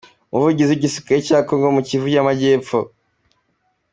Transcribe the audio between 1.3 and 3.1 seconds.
Congo muri Kivu y’Amajyepfo, Capt.